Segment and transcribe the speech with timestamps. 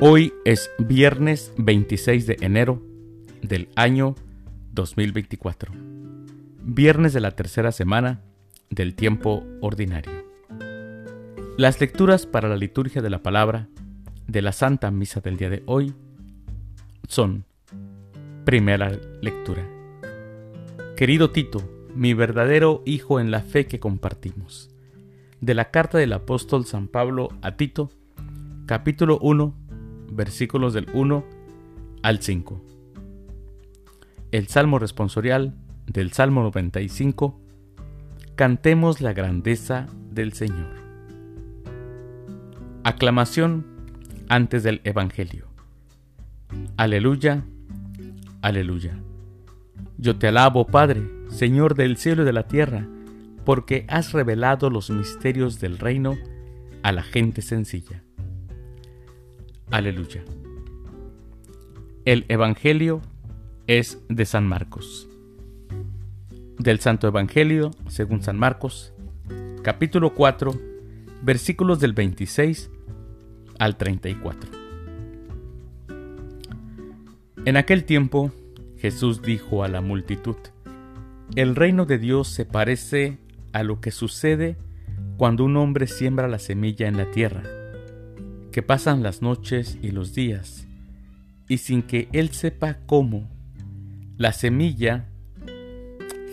[0.00, 2.80] Hoy es viernes 26 de enero
[3.42, 4.14] del año
[4.70, 5.72] 2024,
[6.62, 8.20] viernes de la tercera semana
[8.70, 10.12] del tiempo ordinario.
[11.56, 13.66] Las lecturas para la liturgia de la palabra
[14.28, 15.92] de la Santa Misa del día de hoy
[17.08, 17.44] son
[18.44, 19.66] Primera lectura.
[20.96, 24.70] Querido Tito, mi verdadero hijo en la fe que compartimos.
[25.40, 27.90] De la carta del apóstol San Pablo a Tito,
[28.66, 29.67] capítulo 1,
[30.18, 31.24] versículos del 1
[32.02, 32.60] al 5.
[34.32, 35.54] El Salmo responsorial
[35.86, 37.40] del Salmo 95.
[38.34, 40.74] Cantemos la grandeza del Señor.
[42.82, 43.64] Aclamación
[44.28, 45.46] antes del Evangelio.
[46.76, 47.44] Aleluya,
[48.42, 48.98] aleluya.
[49.98, 52.88] Yo te alabo, Padre, Señor del cielo y de la tierra,
[53.44, 56.16] porque has revelado los misterios del reino
[56.82, 58.02] a la gente sencilla.
[59.70, 60.24] Aleluya.
[62.06, 63.02] El Evangelio
[63.66, 65.10] es de San Marcos.
[66.58, 68.94] Del Santo Evangelio, según San Marcos,
[69.62, 70.52] capítulo 4,
[71.22, 72.70] versículos del 26
[73.58, 74.50] al 34.
[77.44, 78.32] En aquel tiempo,
[78.78, 80.36] Jesús dijo a la multitud,
[81.36, 83.18] El reino de Dios se parece
[83.52, 84.56] a lo que sucede
[85.18, 87.57] cuando un hombre siembra la semilla en la tierra
[88.58, 90.66] que pasan las noches y los días,
[91.46, 93.30] y sin que él sepa cómo,
[94.16, 95.06] la semilla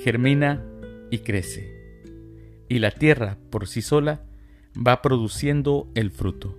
[0.04, 0.66] germina
[1.12, 2.02] y crece,
[2.67, 4.23] y la tierra por sí sola
[4.76, 6.58] va produciendo el fruto.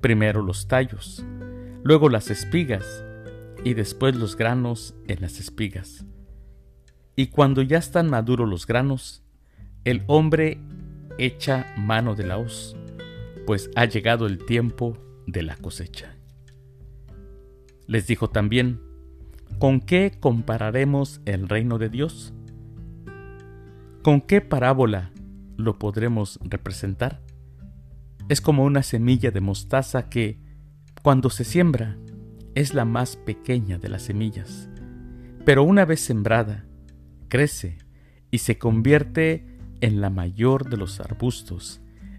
[0.00, 1.24] Primero los tallos,
[1.82, 3.04] luego las espigas,
[3.64, 6.04] y después los granos en las espigas.
[7.16, 9.24] Y cuando ya están maduros los granos,
[9.82, 10.60] el hombre
[11.18, 12.77] echa mano de la hoz
[13.48, 16.14] pues ha llegado el tiempo de la cosecha.
[17.86, 18.78] Les dijo también,
[19.58, 22.34] ¿con qué compararemos el reino de Dios?
[24.02, 25.12] ¿Con qué parábola
[25.56, 27.22] lo podremos representar?
[28.28, 30.38] Es como una semilla de mostaza que,
[31.02, 31.96] cuando se siembra,
[32.54, 34.68] es la más pequeña de las semillas,
[35.46, 36.66] pero una vez sembrada,
[37.28, 37.78] crece
[38.30, 41.80] y se convierte en la mayor de los arbustos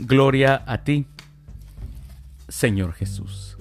[0.00, 1.06] Gloria a ti,
[2.48, 3.58] Señor Jesús.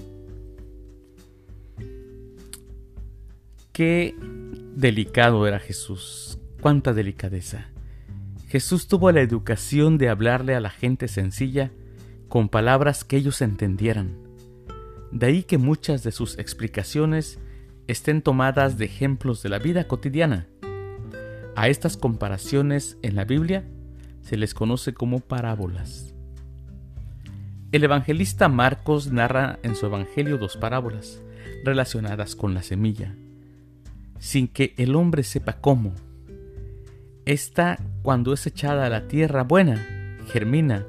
[3.71, 4.15] Qué
[4.75, 7.71] delicado era Jesús, cuánta delicadeza.
[8.47, 11.71] Jesús tuvo la educación de hablarle a la gente sencilla
[12.27, 14.15] con palabras que ellos entendieran.
[15.11, 17.39] De ahí que muchas de sus explicaciones
[17.87, 20.47] estén tomadas de ejemplos de la vida cotidiana.
[21.55, 23.67] A estas comparaciones en la Biblia
[24.21, 26.13] se les conoce como parábolas.
[27.69, 31.21] El evangelista Marcos narra en su evangelio dos parábolas
[31.65, 33.13] relacionadas con la semilla,
[34.19, 35.93] sin que el hombre sepa cómo.
[37.25, 39.85] Esta, cuando es echada a la tierra buena,
[40.27, 40.85] germina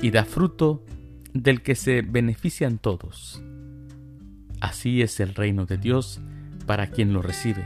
[0.00, 0.82] y da fruto
[1.34, 3.42] del que se benefician todos.
[4.58, 6.22] Así es el reino de Dios
[6.64, 7.64] para quien lo recibe,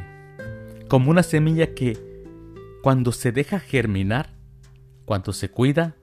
[0.89, 1.97] como una semilla que,
[2.83, 4.34] cuando se deja germinar,
[5.05, 5.95] cuando se cuida,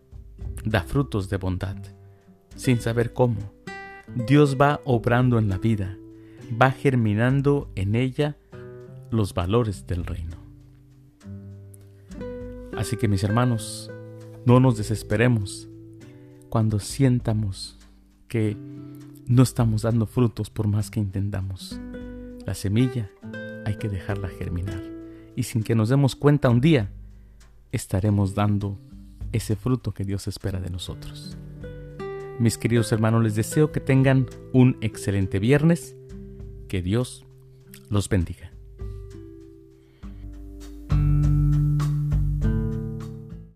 [0.63, 1.75] da frutos de bondad
[2.61, 3.37] sin saber cómo.
[4.27, 5.97] Dios va obrando en la vida,
[6.61, 8.37] va germinando en ella
[9.09, 10.37] los valores del reino.
[12.77, 13.89] Así que mis hermanos,
[14.45, 15.69] no nos desesperemos
[16.49, 17.79] cuando sientamos
[18.27, 18.55] que
[19.25, 21.79] no estamos dando frutos por más que intentamos.
[22.45, 23.09] La semilla
[23.65, 24.83] hay que dejarla germinar
[25.35, 26.91] y sin que nos demos cuenta un día
[27.71, 28.77] estaremos dando
[29.31, 31.37] ese fruto que Dios espera de nosotros.
[32.41, 35.95] Mis queridos hermanos, les deseo que tengan un excelente viernes.
[36.67, 37.23] Que Dios
[37.87, 38.50] los bendiga.